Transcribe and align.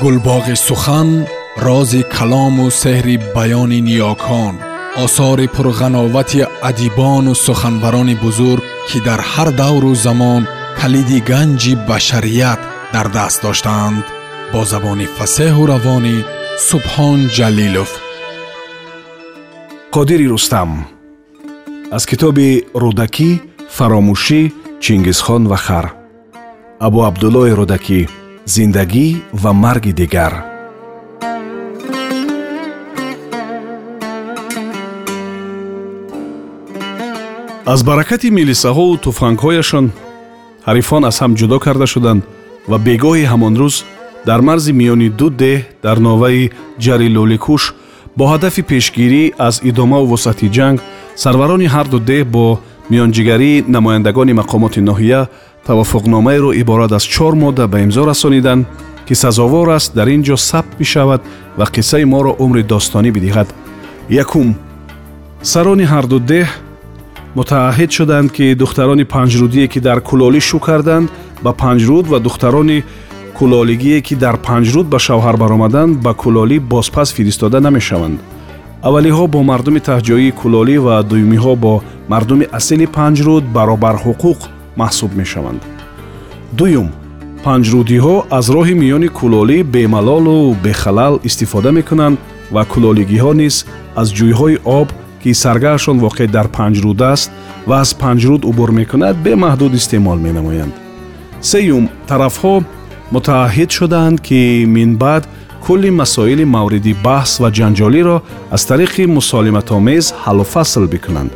гулбоғи 0.00 0.56
сухан 0.66 1.08
рози 1.66 2.02
калому 2.14 2.66
сеҳри 2.82 3.16
баёни 3.34 3.80
ниёкон 3.88 4.54
осори 5.04 5.46
пурғановати 5.54 6.40
адибону 6.68 7.32
суханварони 7.46 8.14
бузург 8.24 8.64
ки 8.88 8.98
дар 9.06 9.20
ҳар 9.32 9.48
давру 9.62 9.94
замон 10.06 10.42
калиди 10.80 11.18
ганҷи 11.30 11.72
башарият 11.88 12.60
дар 12.94 13.06
даст 13.16 13.38
доштаанд 13.46 14.04
бо 14.52 14.60
забони 14.72 15.06
фасеҳу 15.16 15.62
равонӣ 15.72 16.16
субҳон 16.68 17.18
ҷалилов 17.36 17.90
қодири 19.94 20.26
рустам 20.32 20.70
аз 21.96 22.02
китоби 22.10 22.48
рӯдакӣ 22.82 23.30
фаромӯшӣ 23.76 24.40
чингизхон 24.84 25.42
ва 25.50 25.58
хар 25.66 25.86
абу 26.86 26.98
абдуллои 27.08 27.56
рӯдакӣ 27.60 28.02
зиндагӣ 28.46 29.06
ва 29.42 29.52
марги 29.52 29.92
дигар. 29.92 30.32
Аз 37.66 37.80
баракати 37.88 38.30
милисаҳоу 38.30 38.98
туфангҳояшон 39.04 39.86
ҳарифон 40.66 41.02
аз 41.10 41.16
ҳам 41.22 41.32
ҷудо 41.40 41.58
карда 41.66 41.86
шуданд 41.94 42.22
ва 42.70 42.76
бегоҳи 42.86 43.28
ҳамон 43.32 43.54
рӯз 43.60 43.76
дар 44.28 44.40
марзи 44.48 44.72
миёни 44.80 45.08
ду 45.18 45.28
деҳ 45.42 45.60
дар 45.84 45.96
новаи 46.08 46.50
ҷарилоликуш 46.84 47.62
бо 48.16 48.24
ҳадафи 48.32 48.62
пешгирӣ 48.70 49.22
аз 49.46 49.54
идомаву 49.70 50.06
вусъати 50.12 50.48
ҷанг 50.56 50.78
сарварони 51.22 51.72
ҳарду 51.74 51.98
деҳ 52.10 52.24
бо 52.34 52.46
миёнҷигарии 52.90 53.64
намояндагони 53.74 54.38
мақомоти 54.40 54.80
ноҳия 54.90 55.20
тавофуқномаеро 55.66 56.50
иборат 56.60 56.92
аз 56.92 57.02
чор 57.02 57.34
модда 57.34 57.66
ба 57.68 57.80
имзо 57.80 58.06
расониданд 58.06 58.66
ки 59.06 59.14
сазовор 59.14 59.68
аст 59.68 59.94
дар 59.94 60.08
ин 60.08 60.22
ҷо 60.22 60.36
сабт 60.36 60.78
бишавад 60.78 61.20
ва 61.58 61.64
қиссаи 61.64 62.04
моро 62.04 62.32
умри 62.38 62.62
достонӣ 62.62 63.10
бидиҳад. 63.16 63.48
Якум. 64.08 64.54
Сарони 65.42 65.86
ҳарду 65.92 66.18
деҳ 66.32 66.48
мутааҳид 67.38 67.90
шуданд 67.96 68.28
ки 68.36 68.54
духтарони 68.62 69.04
панҷрудие 69.14 69.66
ки 69.72 69.80
дар 69.80 69.98
кулолӣ 70.08 70.40
шу 70.40 70.58
карданд 70.58 71.08
ба 71.44 71.52
панҷруд 71.62 72.04
ва 72.12 72.18
духтарони 72.26 72.84
кулолигие 73.38 74.00
ки 74.06 74.14
дар 74.14 74.36
панҷруд 74.48 74.86
ба 74.92 74.98
шавҳар 75.06 75.36
баромаданд 75.42 75.92
ба 76.04 76.12
кулолӣ 76.22 76.58
бозпас 76.72 77.08
фиристода 77.16 77.60
намешаванд. 77.60 78.18
Аввалиҳо 78.86 79.24
бо 79.34 79.38
мардуми 79.50 79.80
таҳҷоии 79.88 80.36
кулолӣ 80.40 80.76
ва 80.86 80.94
дуюмиҳо 81.10 81.54
бо 81.64 81.74
мардуми 82.12 82.46
асили 82.58 82.86
панҷруд 82.98 83.44
баробарҳуқуқ 83.56 84.40
маҳсуб 84.80 85.10
мешаванд. 85.20 85.62
Дуюм 86.58 86.88
панҷрудиҳо 87.44 88.16
аз 88.38 88.46
роҳи 88.54 88.74
миёни 88.82 89.08
кулолӣ 89.18 89.58
бемалолу 89.74 90.38
бехалал 90.64 91.14
истифода 91.28 91.70
мекунанд 91.78 92.16
ва 92.54 92.62
кулолигиҳо 92.72 93.32
низ 93.40 93.54
аз 94.00 94.08
ҷӯйҳои 94.18 94.56
об 94.78 94.88
ки 95.22 95.30
саргаҳашон 95.42 95.96
воқеъ 96.06 96.26
дар 96.36 96.46
панҷруд 96.58 97.00
аст 97.12 97.28
ва 97.68 97.76
аз 97.84 97.90
панҷруд 98.02 98.42
убур 98.50 98.70
мекунад 98.80 99.16
бемаҳдуд 99.26 99.72
истеъмол 99.80 100.18
менамоянд. 100.26 100.74
Сеюм 101.50 101.84
тарафҳо 102.10 102.54
мутааҳид 103.14 103.70
шуданд 103.78 104.16
ки 104.26 104.40
минбаъд 104.76 105.24
кулли 105.64 105.90
масоили 106.00 106.44
мавриди 106.56 106.92
баҳс 107.06 107.32
ва 107.42 107.48
ҷанҷолиро 107.58 108.16
аз 108.54 108.62
тариқи 108.70 109.02
мусолиматомез 109.18 110.04
ҳаллу 110.24 110.44
фасл 110.54 110.84
бикунанд. 110.94 111.30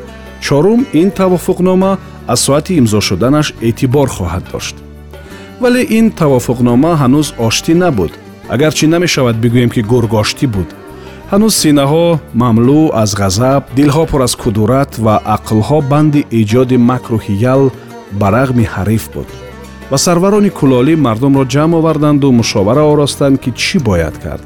Чорум 0.47 0.81
ин 1.01 1.09
тавофуқнома 1.21 1.93
аз 2.33 2.41
соати 2.41 2.73
имзо 2.81 3.00
шуданаш 3.09 3.47
эътибор 3.67 4.09
хоҳад 4.17 4.45
дошт. 4.53 4.77
Вале 5.62 5.83
ин 5.98 6.06
тавофуқнома 6.20 6.92
ҳанӯз 7.03 7.28
оштӣ 7.47 7.75
набуд. 7.83 8.12
Агарчи 8.55 8.87
намешавад 8.95 9.37
бигӯем 9.42 9.70
ки 9.75 9.83
гургоштӣ 9.91 10.47
буд. 10.55 10.69
Ҳанӯз 11.33 11.55
синаҳо 11.62 12.06
мамлӯъ 12.41 12.84
аз 13.03 13.11
ғазаб 13.20 13.62
дилҳо 13.77 14.05
пур 14.11 14.20
аз 14.27 14.34
кудурат 14.42 14.91
ва 15.05 15.14
ақлҳо 15.37 15.78
банди 15.92 16.21
эҷоди 16.41 16.77
макру 16.91 17.19
ҳиял 17.27 17.62
ба 18.21 18.27
рағми 18.37 18.65
ҳариф 18.75 19.05
буд. 19.15 19.28
Ва 19.91 19.99
сарварони 20.05 20.50
кулолӣ 20.59 20.94
мардумро 21.06 21.44
ҷамъ 21.55 21.72
оварданду 21.78 22.28
мушовара 22.41 22.84
оростанд 22.93 23.37
ки 23.43 23.50
чӣ 23.62 23.76
бояд 23.88 24.16
кард. 24.25 24.44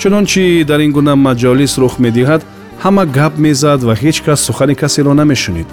Чунончи 0.00 0.64
дар 0.70 0.80
ин 0.86 0.92
гуна 0.96 1.14
маҷолис 1.26 1.72
рух 1.82 1.94
медиҳад 2.04 2.42
ҳама 2.82 3.04
гап 3.16 3.34
мезад 3.46 3.80
ва 3.88 3.94
ҳеҷ 4.02 4.16
кас 4.26 4.40
сухани 4.46 4.74
касеро 4.82 5.12
намешунид 5.22 5.68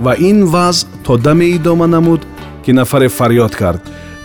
ва 0.00 0.12
ин 0.18 0.44
вазъ 0.44 0.86
то 1.04 1.16
даме 1.16 1.44
идома 1.44 1.86
намуд 1.86 2.26
ки 2.64 2.72
нафаре 2.72 3.08
фарёд 3.08 3.54
кард. 3.56 3.82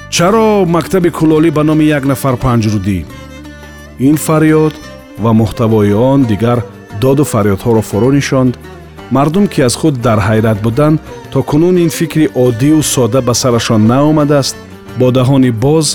Чаро 0.09 0.65
мактаби 0.65 1.09
кулолӣ 1.09 1.51
ба 1.51 1.63
номи 1.63 1.85
як 1.97 2.03
нафар 2.05 2.35
панҷрудӣ 2.43 2.99
ин 3.99 4.15
фарёд 4.25 4.73
ва 5.23 5.31
муҳтавои 5.39 5.93
он 6.11 6.19
дигар 6.31 6.59
доду 7.01 7.23
фарёдҳоро 7.23 7.81
фурӯ 7.89 8.09
нишонд. 8.17 8.53
Мардум 9.11 9.47
ки 9.47 9.61
аз 9.61 9.75
худ 9.75 9.95
дар 10.01 10.19
ҳайрат 10.27 10.59
буданд 10.65 11.01
то 11.31 11.43
кунун 11.49 11.77
ин 11.77 11.89
фикри 11.89 12.25
оддию 12.45 12.81
содда 12.83 13.21
ба 13.21 13.33
сарашон 13.33 13.81
наомадааст 13.91 14.55
бо 14.99 15.07
даҳони 15.11 15.51
боз 15.51 15.87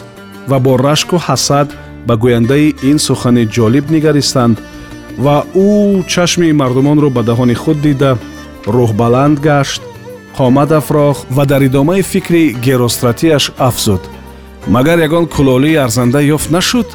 ва 0.51 0.59
бо 0.65 0.73
рашку 0.87 1.17
ҳасад 1.27 1.69
ба 2.07 2.15
гӯяндаи 2.23 2.75
ин 2.91 2.99
сухани 3.07 3.45
ҷолиб 3.57 3.85
нигаристанд 3.95 4.57
ва 5.25 5.37
ӯ 5.55 5.69
чашми 6.13 6.53
мардумонро 6.61 7.09
ба 7.17 7.23
даҳони 7.31 7.55
худ 7.63 7.79
дида 7.87 8.11
рӯҳбаланд 8.77 9.39
гашт 9.49 9.83
қомат 10.37 10.71
афрохт 10.81 11.27
ва 11.37 11.45
дар 11.47 11.63
идомаи 11.69 12.03
фикри 12.03 12.45
геростратияш 12.67 13.45
афзуд 13.59 14.03
магар 14.75 14.99
ягон 14.99 15.27
кулолии 15.27 15.83
арзанда 15.85 16.21
ёфт 16.37 16.51
нашуд 16.51 16.89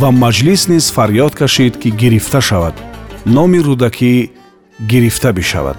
ва 0.00 0.08
маҷлис 0.22 0.62
низ 0.72 0.84
фарёд 0.96 1.32
кашид 1.40 1.74
ки 1.80 1.88
гирифта 1.90 2.40
шавад 2.40 2.74
номи 3.26 3.58
рӯдакӣ 3.66 4.30
гирифта 4.90 5.32
бишавад 5.32 5.78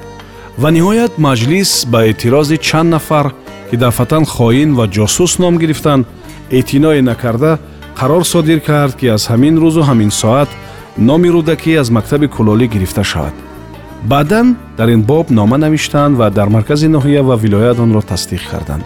ва 0.62 0.70
ниҳоят 0.78 1.14
маҷлис 1.18 1.72
ба 1.92 2.00
эътирози 2.10 2.58
чанд 2.68 2.90
нафар 2.94 3.28
ки 3.70 3.76
дафъатан 3.78 4.26
хоин 4.26 4.70
ва 4.78 4.86
ҷосус 4.96 5.40
ном 5.44 5.58
гирифтанд 5.58 6.06
эътиное 6.52 7.02
накарда 7.02 7.52
қарор 8.00 8.24
содир 8.24 8.60
кард 8.60 8.96
ки 9.00 9.08
аз 9.16 9.24
ҳамин 9.32 9.56
рӯзу 9.64 9.82
ҳамин 9.90 10.12
соат 10.22 10.50
номи 10.98 11.30
рӯдакӣ 11.36 11.72
аз 11.82 11.90
мактаби 11.98 12.28
кулолӣ 12.36 12.68
гирифта 12.74 13.04
шавад 13.04 13.36
баъдан 14.06 14.56
дар 14.78 14.88
ин 14.88 15.02
боб 15.02 15.30
нома 15.30 15.58
навиштанд 15.58 16.18
ва 16.18 16.30
дар 16.30 16.48
маркази 16.48 16.88
ноҳия 16.88 17.22
ва 17.24 17.36
вилоят 17.38 17.80
онро 17.80 18.02
тасдиқ 18.02 18.44
карданд. 18.52 18.84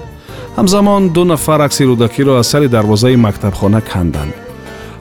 Ҳамзамон 0.58 1.10
ду 1.16 1.24
нафар 1.26 1.60
акси 1.60 1.84
рӯдакиро 1.84 2.40
аз 2.40 2.48
сари 2.48 2.68
дарвозаи 2.68 3.16
мактабхона 3.16 3.82
канданд. 3.82 4.34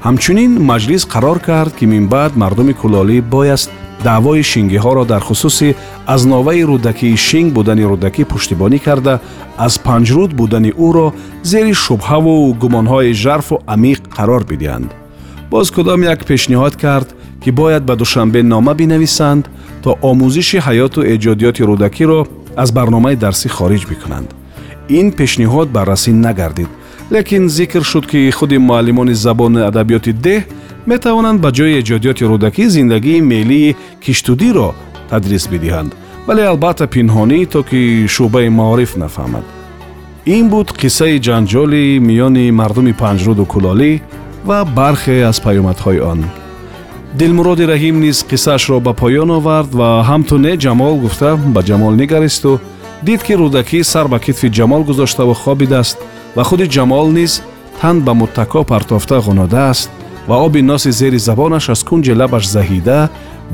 Ҳамчунин 0.06 0.52
маҷлис 0.70 1.02
қарор 1.14 1.38
кард 1.48 1.72
ки 1.78 1.86
минбаъд 1.86 2.32
мардуми 2.36 2.74
кулолӣ 2.80 3.20
бояст 3.20 3.70
даъвои 4.04 4.42
шингиҳоро 4.52 5.04
дар 5.12 5.20
хусуси 5.28 5.74
аз 6.06 6.24
новаи 6.24 6.62
рӯдакии 6.70 7.16
шинг 7.16 7.52
будани 7.52 7.84
рӯдакӣ 7.92 8.24
пуштибонӣ 8.30 8.78
карда 8.86 9.14
аз 9.66 9.74
панҷруд 9.86 10.30
будани 10.40 10.70
ӯро 10.86 11.08
зери 11.50 11.74
шубҳаву 11.84 12.54
гумонҳои 12.62 13.12
жарфу 13.22 13.56
амиқ 13.74 14.00
қарор 14.16 14.42
бидиҳанд. 14.50 14.90
Боз 15.50 15.70
кудом 15.70 16.00
як 16.02 16.20
пешниҳод 16.30 16.74
кард 16.84 17.08
ки 17.42 17.50
бояд 17.50 17.82
ба 17.88 17.94
душанбе 17.96 18.42
нома 18.42 18.74
бинависанд 18.74 19.44
то 19.86 19.92
омӯзиши 20.10 20.58
ҳаёту 20.66 21.00
эҷодиёти 21.14 21.62
рӯдакиро 21.70 22.20
аз 22.62 22.68
барномаи 22.76 23.16
дарсӣ 23.24 23.48
хориҷ 23.56 23.82
бикунанд 23.90 24.28
ин 24.98 25.06
пешниҳод 25.18 25.68
баррасӣ 25.76 26.12
нагардид 26.26 26.70
лекин 27.14 27.42
зикр 27.56 27.82
шуд 27.90 28.04
ки 28.10 28.30
худи 28.38 28.58
муаллимони 28.68 29.14
забони 29.24 29.60
адабиёти 29.70 30.12
деҳ 30.26 30.42
метавонанд 30.90 31.38
ба 31.44 31.50
ҷои 31.56 31.78
эҷодиёти 31.80 32.24
рӯдакӣ 32.32 32.64
зиндагии 32.76 33.20
мелии 33.32 33.76
киштудиро 34.04 34.68
тадрис 35.10 35.44
бидиҳанд 35.52 35.90
вале 36.26 36.42
албатта 36.52 36.86
пинҳонӣ 36.94 37.38
то 37.52 37.60
ки 37.68 37.80
шӯъбаи 38.14 38.48
маориф 38.58 38.92
нафаҳмад 39.02 39.44
ин 40.36 40.44
буд 40.52 40.68
қиссаи 40.80 41.22
ҷанҷоли 41.26 41.84
миёни 42.08 42.44
мардуми 42.60 42.94
панҷруду 43.02 43.44
кулолӣ 43.52 43.92
ва 44.48 44.58
бархе 44.78 45.16
аз 45.30 45.38
паёмадҳои 45.46 46.00
он 46.12 46.20
дилмуроди 47.18 47.64
раҳим 47.72 47.96
низ 48.04 48.18
қиссаашро 48.30 48.80
ба 48.86 48.92
поён 49.02 49.30
овард 49.38 49.70
ва 49.80 49.88
ҳамту 50.08 50.36
не 50.46 50.54
ҷамол 50.64 50.94
гуфта 51.04 51.30
ба 51.54 51.60
ҷамол 51.68 51.94
нигаристу 52.02 52.60
дид 53.06 53.20
ки 53.26 53.34
рӯдакӣ 53.40 53.80
сар 53.92 54.06
ба 54.12 54.18
китфи 54.24 54.48
ҷамол 54.58 54.82
гузоштаву 54.88 55.34
хобидааст 55.42 55.96
ва 56.36 56.42
худи 56.48 56.66
ҷамол 56.76 57.06
низ 57.18 57.32
тан 57.80 57.96
ба 58.06 58.12
муттако 58.20 58.60
партофта 58.72 59.16
ғунодааст 59.26 59.88
ва 60.28 60.36
оби 60.46 60.60
носи 60.70 60.90
зери 61.00 61.18
забонаш 61.28 61.64
аз 61.74 61.80
кунҷи 61.88 62.12
лабаш 62.20 62.44
заҳида 62.56 62.98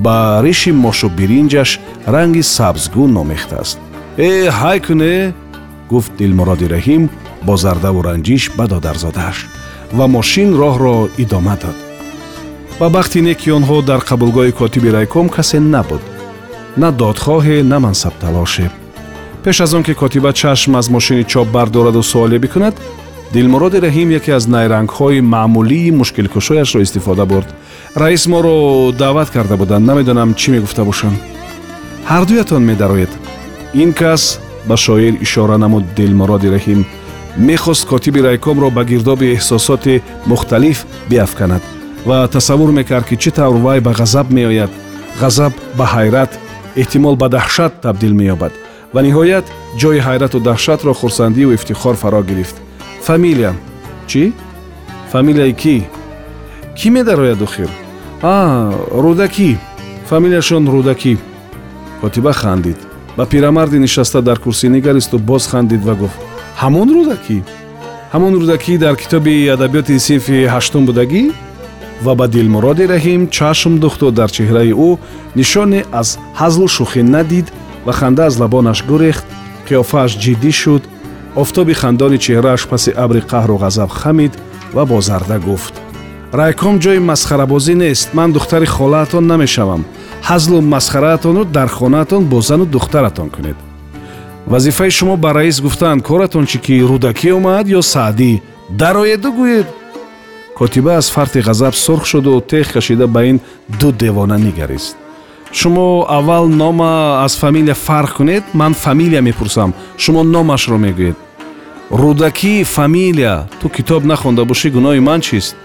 ба 0.04 0.16
риши 0.44 0.72
мошу 0.84 1.08
биринҷаш 1.18 1.70
ранги 2.14 2.42
сабзгун 2.56 3.10
номехтааст 3.18 3.78
э 4.16 4.30
ҳай 4.60 4.78
куне 4.86 5.14
гуфт 5.92 6.12
дилмуроди 6.20 6.66
раҳим 6.74 7.02
бо 7.46 7.54
зардаву 7.64 8.00
ранҷиш 8.08 8.42
ба 8.58 8.64
додарзодааш 8.72 9.38
ва 9.96 10.06
мошин 10.16 10.48
роҳро 10.62 10.96
идома 11.24 11.56
дод 11.62 11.91
ба 12.80 12.88
бахти 12.90 13.20
не 13.22 13.34
ки 13.34 13.50
онҳо 13.58 13.82
дар 13.82 14.00
қабулгоҳи 14.08 14.52
котиби 14.52 14.92
райком 14.92 15.28
касе 15.28 15.60
набуд. 15.60 16.02
На 16.76 16.90
додхоҳе 16.92 17.62
на 17.62 17.78
мансабталоше 17.80 18.70
пеш 19.44 19.60
аз 19.60 19.74
он 19.74 19.82
ки 19.82 19.94
котиба 19.94 20.32
чашм 20.32 20.76
аз 20.76 20.88
мошини 20.88 21.24
чоп 21.24 21.48
бардораду 21.48 22.02
суоле 22.02 22.38
бикунад 22.38 22.74
дилмуроди 23.32 23.76
раҳим 23.76 24.10
яке 24.10 24.32
аз 24.32 24.46
найрангҳои 24.46 25.20
маъмулии 25.20 25.90
мушкилкушояшро 25.90 26.80
истифода 26.82 27.26
бурд. 27.26 27.48
Раис 27.96 28.26
моро 28.26 28.92
даъват 28.92 29.30
карда 29.30 29.56
буданд 29.56 29.86
намедонам 29.86 30.34
чӣ 30.34 30.50
мегуфта 30.50 30.84
бошам. 30.84 31.14
Ҳардуятон 32.10 32.62
медароед. 32.70 33.12
Ин 33.74 33.92
кас 33.92 34.40
ба 34.68 34.76
шоир 34.76 35.14
ишора 35.20 35.58
намуд 35.58 35.84
дилмуроди 35.96 36.48
раҳим. 36.54 36.80
Мехост 37.36 37.86
котиби 37.86 38.20
райкомро 38.22 38.70
ба 38.70 38.84
гирдоби 38.84 39.34
эҳсосоти 39.36 40.02
мухталиф 40.26 40.78
биафканад 41.10 41.62
ва 42.06 42.28
тасаввур 42.28 42.70
мекард 42.72 43.06
ки 43.08 43.16
чӣ 43.16 43.30
тавр 43.30 43.56
вай 43.66 43.80
ба 43.80 43.92
ғазаб 43.92 44.30
меояд? 44.30 44.70
Ғазаб 45.20 45.52
ба 45.78 45.84
ҳайрат 45.94 46.32
эҳтимол 46.76 47.16
бадаҳшат 47.16 47.80
табдил 47.80 48.12
меёбад. 48.20 48.52
Ва 48.94 49.00
ниҳоят 49.02 49.46
ҷои 49.80 50.00
ҳайрату 50.06 50.38
таҳшатро 50.48 50.92
хурсандию 51.00 51.54
ифтихор 51.54 51.94
фаро 52.02 52.22
гирифт. 52.22 52.56
Фамилия? 53.06 53.52
Чӣ? 54.10 54.32
Фамилияи 55.12 55.54
кӣ? 55.62 55.76
Кӣ 56.78 56.88
медарояд 56.96 57.42
охир 57.42 57.70
а 58.22 58.34
рӯдакӣ. 59.04 59.50
Фамилияшон 60.10 60.64
рӯдакӣ. 60.74 61.14
Котиба 62.00 62.32
хандид. 62.32 62.78
Ба 63.16 63.26
пирамарди 63.26 63.78
нишаста 63.78 64.22
дар 64.22 64.38
курсӣ 64.38 64.66
нигаристу 64.68 65.18
боз 65.18 65.46
хандид 65.46 65.82
ва 65.84 65.94
гуфт. 65.94 66.18
Ҳамон 66.62 66.88
рӯдакӣ? 66.96 67.38
Ҳамон 68.12 68.32
рӯдакӣ 68.40 68.78
дар 68.78 68.94
китоби 69.02 69.34
адабиёти 69.54 69.98
синфи 69.98 70.46
ҳаштум 70.54 70.82
будагӣ 70.88 71.22
ва 72.04 72.14
ба 72.14 72.26
дилмуроди 72.34 72.84
раҳим 72.94 73.20
чашм 73.36 73.72
духту 73.84 74.06
дар 74.18 74.30
чеҳраи 74.36 74.72
ӯ 74.88 74.90
нишоне 75.38 75.80
аз 76.00 76.08
ҳазлу 76.40 76.66
шӯхӣ 76.76 77.02
надид 77.14 77.46
ва 77.86 77.92
ханда 77.98 78.22
аз 78.28 78.34
лабонаш 78.42 78.78
гурехт 78.90 79.26
қиёфааш 79.66 80.12
ҷиддӣ 80.22 80.52
шуд 80.62 80.82
офтоби 81.42 81.74
хандони 81.80 82.18
чеҳрааш 82.24 82.62
паси 82.70 82.90
абри 83.04 83.20
қаҳру 83.30 83.56
ғазаб 83.64 83.90
хамид 84.00 84.32
ва 84.74 84.82
бо 84.90 85.00
зарда 85.08 85.38
гуфт. 85.38 85.74
Райком 86.40 86.74
ҷои 86.84 86.98
масхарабозӣ 87.10 87.74
нест 87.82 88.08
ман 88.18 88.32
духтари 88.32 88.66
холаатон 88.76 89.24
намешавам. 89.32 89.82
ҳазлу 90.28 90.60
масхараатонро 90.74 91.44
дар 91.44 91.68
хонаатон 91.76 92.22
бо 92.30 92.38
зану 92.48 92.64
духтаратон 92.74 93.28
кунед. 93.34 93.58
Вазифаи 94.46 94.90
шумо 94.90 95.16
ба 95.16 95.30
раис 95.38 95.60
гуфтаанд 95.60 96.02
коратон 96.08 96.44
чӣ 96.50 96.58
ки 96.64 96.74
рӯдакӣ 96.90 97.30
омад 97.38 97.66
ё 97.78 97.80
саъдӣ 97.92 98.32
дароеду 98.80 99.30
гӯед 99.38 99.66
котиба 100.62 100.92
аз 100.94 101.08
фарти 101.10 101.40
ғазаб 101.42 101.74
сурх 101.74 102.04
шуду 102.06 102.36
теғ 102.38 102.76
кашида 102.76 103.08
ба 103.10 103.24
ин 103.26 103.40
ду 103.80 103.90
девона 103.90 104.36
нигарист 104.38 104.96
шумо 105.52 106.06
аввал 106.08 106.46
нома 106.46 107.24
аз 107.24 107.36
фамилия 107.36 107.74
фарқ 107.74 108.16
кунед 108.16 108.44
ман 108.54 108.74
фамилия 108.74 109.22
мепурсам. 109.22 109.74
Шумо 109.98 110.22
номашро 110.22 110.78
мегӯед. 110.78 111.16
Рӯдакӣ 111.90 112.64
фамилия 112.64 113.48
ту 113.60 113.68
китоб 113.68 114.04
нахонда 114.04 114.44
бошӣ 114.44 114.70
гуноҳи 114.70 115.00
ман 115.00 115.20
чист? 115.20 115.56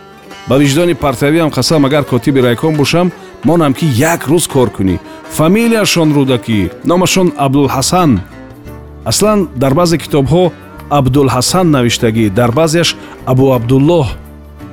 Ба 0.48 0.58
виҷдони 0.58 0.96
партавиам 0.96 1.50
қасам 1.50 1.86
агар 1.86 2.04
котиби 2.04 2.42
райком 2.42 2.76
бошам 2.76 3.12
монам 3.44 3.74
ки 3.74 3.86
як 3.86 4.22
рӯз 4.28 4.48
кор 4.50 4.70
кунӣ. 4.70 4.98
Фамилияшон 5.38 6.10
рӯдакӣ 6.18 6.72
номашон 6.86 7.34
абдулҳасан. 7.38 8.20
Аслан 9.06 9.48
дар 9.56 9.74
баъзе 9.74 9.98
китобҳо 9.98 10.52
абдулҳасан 10.90 11.66
навиштагӣ 11.76 12.30
дар 12.30 12.52
баъзеаш 12.52 12.96
абу 13.26 13.46
абдуллоҳ 13.58 14.08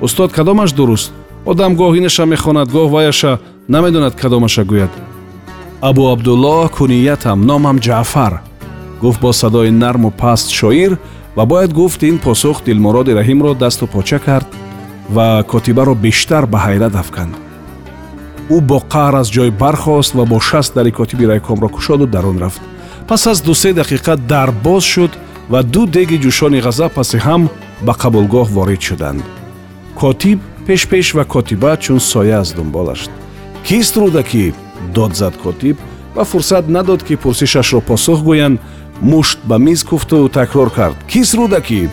устод 0.01 0.31
кадомаш 0.31 0.71
дуруст? 0.73 1.11
Одам 1.45 1.75
гоҳ 1.75 1.97
инаша 1.97 2.25
мехонад 2.25 2.71
гоҳ 2.71 2.89
ваяша 2.89 3.39
намедонад 3.67 4.15
кадомаша 4.15 4.63
гӯяд 4.63 4.93
абу 5.81 6.03
абдуллоҳ 6.13 6.69
куниятам 6.77 7.39
номам 7.49 7.77
ҷаъфар 7.85 8.33
гуфт 9.01 9.19
бо 9.21 9.33
садои 9.33 9.71
нарму 9.71 10.09
паст 10.11 10.47
шоир 10.59 10.97
ва 11.35 11.45
бояд 11.45 11.71
гуфт 11.73 12.03
ин 12.03 12.17
посух 12.25 12.63
дилмуроди 12.65 13.11
раҳимро 13.19 13.53
дасту 13.53 13.85
поча 13.87 14.19
кард 14.19 14.47
ва 15.15 15.43
котибаро 15.51 15.95
бештар 15.95 16.45
ба 16.45 16.57
ҳайрат 16.65 16.95
афканд. 16.95 17.33
Ӯ 18.55 18.57
бо 18.69 18.77
қаҳр 18.93 19.13
аз 19.21 19.27
ҷой 19.35 19.51
бархост 19.61 20.11
ва 20.17 20.25
бо 20.25 20.39
шаст 20.39 20.73
дари 20.75 20.91
котиби 20.91 21.25
райкомро 21.27 21.69
кушоду 21.69 22.05
дарун 22.07 22.37
рафт. 22.43 22.61
Пас 23.07 23.27
аз 23.27 23.41
дусе 23.41 23.73
дақиқа 23.73 24.15
дар 24.15 24.49
боз 24.51 24.83
шуд 24.83 25.11
ва 25.49 25.63
ду 25.63 25.85
деги 25.85 26.17
ҷӯшони 26.23 26.59
ғазаб 26.65 26.91
паси 26.97 27.17
ҳам 27.25 27.41
ба 27.85 27.93
қабулгоҳ 28.01 28.47
ворид 28.57 28.81
шуданд 28.81 29.21
котиб 29.95 30.39
пеш-пеш 30.67 31.13
ва 31.13 31.25
котиба 31.25 31.77
чун 31.77 31.99
соя 31.99 32.39
аз 32.39 32.53
дунболашт 32.53 33.11
кист 33.63 33.95
рӯдакӣ 33.97 34.53
дод 34.93 35.15
зад 35.15 35.37
котиб 35.37 35.77
ва 36.15 36.23
фурсат 36.25 36.69
надод 36.69 37.03
ки 37.03 37.15
пурсишашро 37.15 37.79
посух 37.81 38.19
гӯянд 38.27 38.59
мушт 39.01 39.39
ба 39.43 39.57
миз 39.57 39.83
куфту 39.83 40.29
такрор 40.29 40.69
кард 40.69 40.97
кист 41.07 41.33
рӯдакӣ 41.35 41.89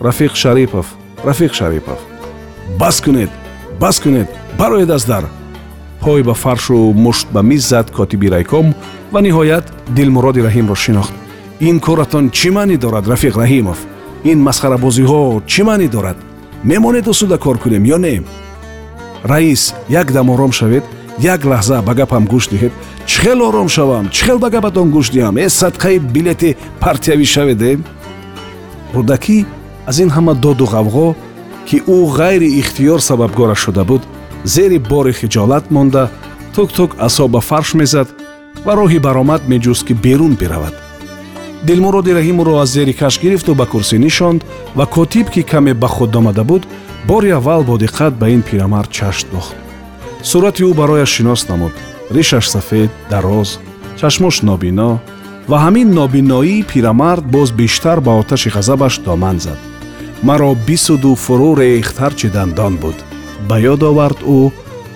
рафиқ 0.00 0.34
шарипов 0.34 0.86
рафиқ 1.24 1.52
шарипов 1.52 1.98
бас 2.78 3.00
кунед 3.00 3.30
бас 3.80 4.00
кунед 4.00 4.28
бароед 4.58 4.90
аз 4.90 5.04
дар 5.04 5.24
пой 6.00 6.22
ба 6.22 6.34
фаршу 6.34 6.92
мушт 7.04 7.26
ба 7.32 7.42
миз 7.42 7.68
зад 7.68 7.90
котиби 7.90 8.28
райком 8.30 8.74
ва 9.12 9.20
ниҳоят 9.20 9.64
дилмуроди 9.96 10.40
раҳимро 10.40 10.74
шинохт 10.74 11.14
ин 11.60 11.80
коратон 11.80 12.30
чӣ 12.30 12.50
маънӣ 12.56 12.76
дорад 12.76 13.06
рафиқ 13.12 13.34
раҳимов 13.42 13.78
ин 14.24 14.38
масхарабозиҳо 14.46 15.42
чӣ 15.46 15.62
маънӣ 15.68 15.88
дорад 15.88 16.16
мемонед 16.62 17.08
осуда 17.08 17.38
кор 17.38 17.58
кунем 17.58 17.84
ё 17.84 17.98
не? 17.98 18.22
Раис 19.22 19.74
як 19.88 20.12
дам 20.12 20.30
ором 20.30 20.52
шавед 20.52 20.84
як 21.18 21.44
лаҳза 21.44 21.82
ба 21.82 21.94
гапам 21.94 22.26
гӯш 22.26 22.48
диҳед. 22.48 22.72
Чӣ 23.06 23.20
хел 23.22 23.42
ором 23.42 23.68
шавам 23.68 24.08
чӣ 24.08 24.24
хел 24.24 24.38
ба 24.38 24.50
гапатон 24.50 24.90
гӯш 24.90 25.10
диҳам. 25.10 25.36
Э 25.38 25.48
садқаи 25.48 25.98
билети 25.98 26.56
партиявӣ 26.80 27.24
шаведе 27.24 27.78
рӯдакӣ 28.94 29.44
аз 29.86 29.98
ин 29.98 30.10
ҳама 30.16 30.34
доду 30.34 30.64
ғавғо 30.64 31.14
ки 31.68 31.76
ӯ 31.96 31.98
ғайри 32.18 32.48
ихтиёр 32.60 33.00
сабабгораш 33.08 33.58
шуда 33.64 33.84
буд 33.84 34.02
зери 34.44 34.78
бори 34.78 35.12
хиҷолат 35.12 35.64
монда 35.70 36.10
тук-тук 36.54 36.90
асо 37.06 37.28
ба 37.28 37.40
фарш 37.40 37.74
мезад 37.80 38.08
ва 38.64 38.72
роҳи 38.80 38.98
баромад 39.06 39.42
меҷуст 39.52 39.82
ки 39.86 39.94
берун 40.04 40.34
биравад 40.40 40.74
дилмуроди 41.66 42.12
раҳимро 42.18 42.54
аз 42.62 42.68
зери 42.76 42.92
каш 42.92 43.20
гирифту 43.20 43.54
ба 43.54 43.66
курсӣ 43.72 43.96
нишонд 43.98 44.40
ва 44.78 44.86
котиб 44.86 45.26
ки 45.30 45.42
каме 45.42 45.74
ба 45.74 45.88
худ 45.88 46.16
омада 46.16 46.44
буд 46.44 46.62
бори 47.08 47.30
аввал 47.30 47.62
бо 47.64 47.74
диққат 47.78 48.12
ба 48.20 48.26
ин 48.28 48.42
пирамард 48.42 48.90
чашм 48.90 49.26
дохт. 49.32 49.56
Сурати 50.22 50.62
ӯ 50.64 50.74
барояш 50.74 51.10
шинос 51.16 51.48
намуд. 51.48 51.72
Ришаш 52.14 52.48
сафед 52.48 52.90
дароз 53.10 53.58
чашмош 54.00 54.42
нобино 54.42 55.00
ва 55.48 55.56
ҳамин 55.64 55.88
нобиноии 55.98 56.66
пирамард 56.70 57.24
боз 57.24 57.50
бештар 57.50 58.00
ба 58.00 58.12
оташи 58.20 58.50
ғазабаш 58.56 58.94
доман 59.04 59.38
зад. 59.40 59.58
Маро 60.22 60.54
бисуду 60.66 61.12
фурӯ 61.24 61.50
рехт 61.60 61.96
ҳарчи 62.02 62.28
дандон 62.36 62.74
буд. 62.82 62.98
Ба 63.48 63.56
ёд 63.72 63.82
овард 63.90 64.20
ӯ 64.38 64.40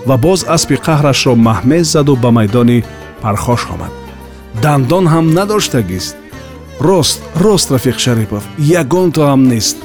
ва 0.08 0.16
боз 0.16 0.40
аспи 0.56 0.76
қаҳрашро 0.86 1.34
маҳмез 1.48 1.86
заду 1.94 2.14
ба 2.16 2.30
майдони 2.30 2.84
пархош 3.22 3.62
омад. 3.74 3.92
Дандон 4.62 5.04
ҳам 5.12 5.26
надоштагист 5.38 6.16
рост 6.80 7.22
рост 7.36 7.70
рафиқ 7.70 7.98
шарипов. 7.98 8.42
Ягон 8.58 9.12
то 9.12 9.20
ҳам 9.22 9.42
нест. 9.48 9.76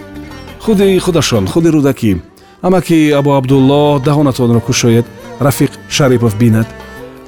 Худи 0.59 0.99
худашон 0.99 1.47
худи 1.47 1.69
рӯдакӣ. 1.69 2.21
Амаки 2.61 3.11
абу 3.11 3.31
абдуллоҳ 3.39 4.03
даҳонатонро 4.07 4.59
кушоед 4.67 5.05
рафиқ 5.39 5.71
шарипов 5.89 6.35
бинад. 6.35 6.67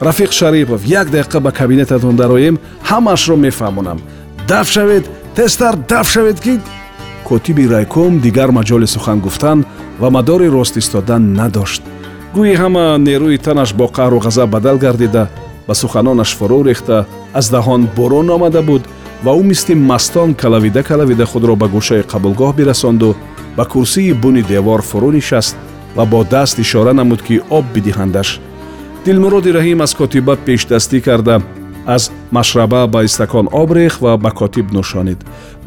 Рафиқ 0.01 0.31
шарипов 0.31 0.81
як 0.85 1.07
дақиқа 1.09 1.39
ба 1.39 1.51
кабинетатон 1.51 2.15
дароем 2.15 2.59
ҳамаашро 2.89 3.35
мефаҳмонам. 3.35 3.99
Даф 4.47 4.67
шавед 4.69 5.05
тезтар 5.35 5.75
даф 5.75 6.09
шавед 6.09 6.39
ки 6.39 6.59
котиби 7.23 7.67
райком 7.67 8.19
дигар 8.19 8.49
маҷоли 8.51 8.87
сухан 8.87 9.19
гуфтан 9.19 9.65
ва 9.99 10.09
мадори 10.09 10.47
рост 10.49 10.77
истодан 10.77 11.33
надошт. 11.33 11.81
Гӯи 12.35 12.53
ҳама 12.61 12.97
нерӯи 13.07 13.37
танаш 13.37 13.73
бо 13.73 13.85
қаҳру 13.97 14.17
ғазаб 14.25 14.49
бадал 14.49 14.77
гардида 14.77 15.29
ба 15.67 15.73
суханонаш 15.73 16.31
фурӯ 16.37 16.63
рехта 16.69 17.05
аз 17.33 17.45
даҳон 17.55 17.81
бурун 17.95 18.29
омада 18.29 18.61
буд 18.61 18.83
ва 19.23 19.31
ӯ 19.39 19.43
мисли 19.43 19.75
мастон 19.75 20.33
калавида 20.33 20.83
калавида 20.83 21.25
худро 21.25 21.55
ба 21.55 21.67
гӯшаи 21.67 22.03
қабулгоҳ 22.11 22.55
бирасонду 22.55 23.15
ба 23.57 23.65
курсии 23.65 24.13
буни 24.13 24.41
девор 24.41 24.81
фурӯ 24.81 25.11
нишаст 25.17 25.55
ва 25.95 26.05
бо 26.05 26.23
даст 26.23 26.59
ишора 26.59 26.93
намуд 26.93 27.21
ки 27.21 27.41
об 27.49 27.65
бидиҳандаш. 27.73 28.39
Дилмуроди 29.05 29.51
раҳим 29.57 29.81
аз 29.83 29.93
котиба 29.93 30.35
пешдастӣ 30.45 31.01
карда 31.01 31.41
аз 31.85 32.11
машраба 32.31 32.87
ба 32.87 33.03
истакон 33.03 33.47
об 33.51 33.71
рехт 33.71 34.01
ва 34.01 34.17
ба 34.17 34.31
котиб 34.31 34.67
нӯшонид. 34.71 35.19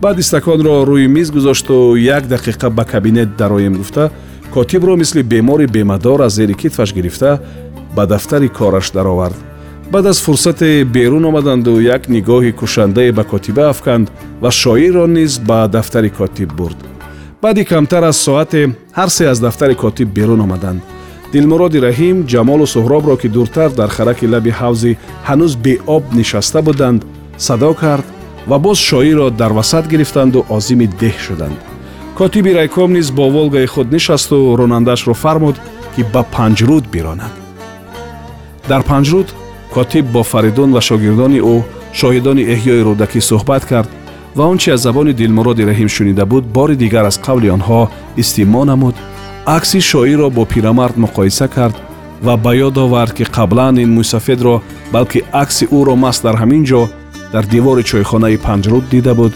Баъд 0.03 0.19
истаконро 0.19 0.85
рӯи 0.91 1.07
миз 1.07 1.31
гузошту 1.31 1.97
як 1.97 2.25
дақиқа 2.25 2.69
ба 2.71 2.85
кабинет 2.85 3.37
дароем 3.37 3.75
гуфта. 3.75 4.11
Котибро 4.55 4.97
мисли 4.97 5.23
бемори 5.23 5.67
бемадор 5.67 6.21
аз 6.21 6.33
зери 6.33 6.55
китфаш 6.55 6.95
гирифта 6.95 7.41
ба 7.97 8.07
дафтари 8.07 8.49
кораш 8.49 8.91
даровард 8.91 9.54
баъд 9.95 10.07
аз 10.07 10.23
фурсате 10.23 10.85
берун 10.85 11.25
омаданду 11.25 11.81
як 11.81 12.09
нигоҳи 12.09 12.53
кушандае 12.53 13.13
ба 13.13 13.25
котиба 13.25 13.69
афканд 13.69 14.11
ва 14.43 14.51
шоирро 14.51 15.07
низ 15.07 15.39
ба 15.39 15.69
дафтари 15.69 16.11
котиб 16.11 16.53
бурд. 16.55 16.77
Баъди 17.43 17.65
камтар 17.65 18.03
аз 18.03 18.17
соате 18.17 18.71
ҳар 18.99 19.09
се 19.09 19.25
аз 19.27 19.39
дафтари 19.41 19.75
котиб 19.75 20.09
берун 20.09 20.41
омаданд. 20.41 20.83
Дилмуроди 21.33 21.79
раҳим 21.79 22.17
ҷамолу 22.33 22.67
суҳробро 22.75 23.15
ки 23.21 23.29
дуртар 23.29 23.71
дар 23.71 23.89
хараки 23.97 24.27
лаби 24.27 24.53
ҳавзи 24.61 24.97
ҳанӯз 25.29 25.53
беоб 25.65 26.05
нишаста 26.19 26.61
буданд 26.63 27.01
садо 27.47 27.75
кард 27.75 28.07
ва 28.51 28.59
боз 28.59 28.79
шоирро 28.79 29.31
дар 29.31 29.53
васат 29.59 29.85
гирифтанду 29.93 30.45
озими 30.57 30.87
деҳ 31.03 31.17
шуданд. 31.27 31.59
Котиби 32.19 32.51
райком 32.59 32.91
низ 32.93 33.09
бо 33.19 33.25
волгаи 33.31 33.67
худ 33.67 33.93
нишасту 33.93 34.57
ронандаашро 34.59 35.15
фармуд 35.23 35.57
ки 35.95 36.03
ба 36.13 36.23
панҷруд 36.35 36.85
биронад. 36.95 37.35
Дар 38.69 38.83
панҷруд 38.93 39.29
котиб 39.75 40.07
бо 40.15 40.23
фаридун 40.23 40.71
ва 40.73 40.81
шогирдони 40.89 41.41
ӯ 41.55 41.57
шоҳидони 42.01 42.45
эҳёи 42.55 42.83
рӯдакӣ 42.89 43.21
суҳбат 43.31 43.63
кард 43.71 43.89
ва 44.37 44.45
он 44.53 44.59
чи 44.59 44.71
аз 44.71 44.81
забони 44.87 45.13
дилмуроди 45.13 45.63
раҳим 45.71 45.89
шунида 45.97 46.25
буд 46.27 46.45
бори 46.57 46.77
дигар 46.77 47.05
аз 47.11 47.17
қавли 47.27 47.49
онҳо 47.57 47.81
истимоъ 48.23 48.65
намуд. 48.65 48.97
акси 49.47 49.81
шоиро 49.81 50.31
бо 50.31 50.45
пирамард 50.53 50.97
муқоиса 51.05 51.49
кард 51.57 51.77
ва 52.23 52.35
ба 52.37 52.53
ёд 52.67 52.77
овард 52.85 53.13
ки 53.17 53.25
қаблан 53.37 53.75
ин 53.83 53.91
мӯйсафедро 53.97 54.63
балки 54.93 55.21
акси 55.43 55.65
ӯро 55.79 55.95
маст 56.05 56.23
дар 56.27 56.37
ҳамин 56.43 56.63
ҷо 56.71 56.83
дар 57.33 57.45
дивори 57.53 57.83
чойхонаи 57.91 58.43
панҷруд 58.47 58.85
дида 58.93 59.15
буд. 59.15 59.33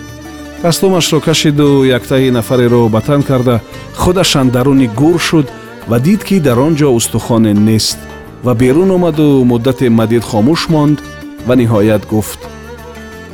кастумашро 0.62 1.20
кашиду 1.20 1.84
яктаи 1.98 2.30
нафареро 2.30 2.88
батан 2.88 3.22
карда 3.22 3.60
худаш 3.96 4.36
андаруни 4.36 4.86
гур 5.00 5.18
шуд 5.28 5.46
ва 5.90 5.96
дид 6.00 6.20
ки 6.28 6.36
дар 6.46 6.58
он 6.66 6.74
ҷо 6.80 6.88
устухоне 6.98 7.52
нест 7.68 7.98
ва 8.44 8.54
берун 8.54 8.90
омаду 8.90 9.44
муддате 9.44 9.88
мадид 9.90 10.24
хомӯш 10.30 10.68
монд 10.68 10.98
ва 11.46 11.54
ниҳоят 11.56 12.02
гуфт. 12.12 12.40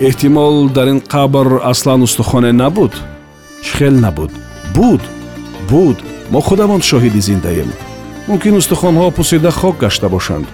Эҳтимол 0.00 0.68
дар 0.76 0.88
ин 0.92 1.00
қабр 1.12 1.48
аслан 1.70 2.02
устухоне 2.02 2.52
набуд? 2.52 2.92
Чӣ 3.64 3.70
хел 3.76 3.94
набуд. 4.04 4.30
Буд 4.74 5.02
буд. 5.70 5.98
Мо 6.32 6.40
худамон 6.40 6.80
шоҳиди 6.90 7.20
зиндаем. 7.28 7.70
Мумкин 8.28 8.54
устухонҳо 8.60 9.10
пусида 9.16 9.50
хок 9.50 9.76
гашта 9.84 10.08
бошанд. 10.08 10.46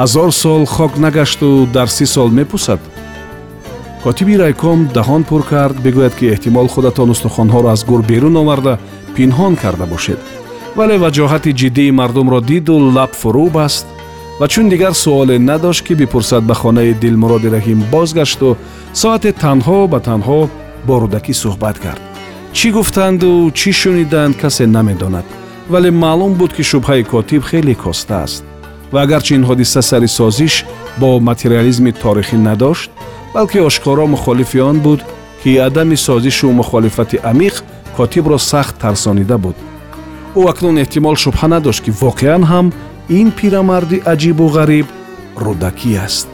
Ҳазор 0.00 0.30
сол 0.42 0.64
хок 0.66 0.92
нагашту 1.04 1.48
дар 1.76 1.88
си 1.96 2.06
сол 2.06 2.28
мепусад 2.38 2.80
котиби 4.02 4.36
райком 4.36 4.88
даҳон 4.94 5.22
пур 5.24 5.42
кард 5.52 5.76
бигӯяд 5.84 6.14
ки 6.18 6.24
эҳтимол 6.34 6.68
худатон 6.74 7.08
устухонҳоро 7.14 7.68
аз 7.74 7.84
гур 7.84 8.02
берун 8.10 8.36
оварда 8.42 8.78
пинҳон 9.16 9.54
карда 9.62 9.86
бошед 9.86 10.18
вале 10.76 10.96
ваҷоҳати 11.04 11.50
ҷиддии 11.60 11.96
мардумро 12.00 12.40
диду 12.50 12.74
лаб 12.96 13.12
фурӯ 13.20 13.46
баст 13.58 13.86
ва 14.40 14.46
чун 14.52 14.66
дигар 14.72 14.94
суоле 15.04 15.36
надошт 15.50 15.82
ки 15.86 15.94
бипурсад 16.00 16.42
ба 16.50 16.54
хонаи 16.60 16.92
дилмуроди 17.02 17.48
раҳим 17.56 17.80
бозгашту 17.92 18.48
соате 19.00 19.30
танҳо 19.42 19.78
ба 19.92 19.98
танҳо 20.08 20.40
бо 20.86 20.94
рӯдакӣ 21.02 21.34
суҳбат 21.42 21.76
кард 21.84 22.02
чӣ 22.56 22.68
гуфтанду 22.76 23.30
чӣ 23.58 23.70
шуниданд 23.80 24.34
касе 24.42 24.64
намедонад 24.76 25.26
вале 25.72 25.90
маълум 26.02 26.32
буд 26.40 26.52
ки 26.56 26.62
шубҳаи 26.70 27.02
котиб 27.12 27.42
хеле 27.50 27.74
коста 27.84 28.16
аст 28.26 28.42
ва 28.92 28.98
агарчи 29.04 29.32
ин 29.38 29.44
ҳодиса 29.48 29.80
сари 29.90 30.08
созиш 30.18 30.54
бо 31.00 31.08
материализми 31.28 31.92
торихӣ 32.02 32.36
надошт 32.48 32.90
балки 33.34 33.58
ошкоро 33.68 34.04
мухолифи 34.14 34.58
он 34.70 34.78
буд 34.86 35.00
ки 35.42 35.50
адами 35.66 35.96
созишу 36.06 36.46
мухолифати 36.60 37.16
амиқ 37.32 37.54
котибро 37.96 38.38
сахт 38.50 38.74
тарсонида 38.82 39.38
буд 39.44 39.56
ӯ 40.40 40.42
акнун 40.52 40.76
эҳтимол 40.82 41.16
шубҳа 41.24 41.46
надошт 41.54 41.80
ки 41.84 41.90
воқеан 42.02 42.42
ҳам 42.50 42.66
ин 43.18 43.28
пирамарди 43.38 43.98
аҷибу 44.12 44.46
ғариб 44.56 44.86
рӯдакӣ 45.44 45.92
аст 46.06 46.28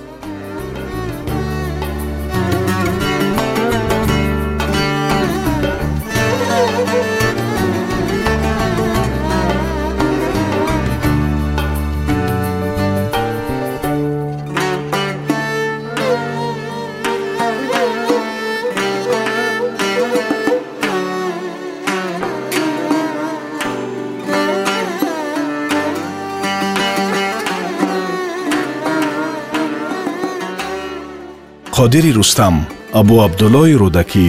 қодири 31.78 32.12
рустам 32.18 32.56
абу 33.00 33.14
абдуллои 33.26 33.74
рӯдакӣ 33.82 34.26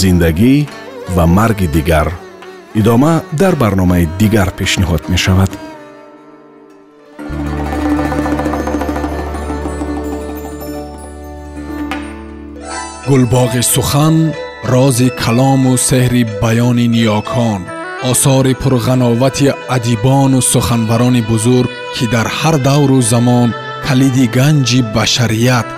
зиндагӣ 0.00 0.54
ва 1.16 1.24
марги 1.36 1.66
дигар 1.76 2.08
идома 2.80 3.14
дар 3.40 3.54
барномаи 3.62 4.08
дигар 4.20 4.48
пешниҳод 4.58 5.02
мешавад. 5.12 5.50
Гулбоғи 13.08 13.62
сухан 13.74 14.16
рози 14.72 15.08
калому 15.22 15.72
сеҳри 15.88 16.22
баёни 16.42 16.86
ниёкон 16.94 17.60
осори 18.10 18.54
пурғановати 18.62 19.48
адибону 19.76 20.40
суханбарони 20.52 21.22
бузург 21.30 21.70
ки 21.94 22.04
дар 22.14 22.26
ҳар 22.38 22.56
давру 22.68 22.98
замон 23.12 23.48
калиди 23.86 24.24
ганҷи 24.36 24.80
башарият 24.96 25.77